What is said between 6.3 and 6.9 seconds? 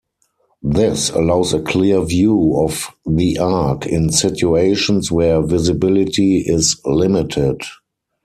is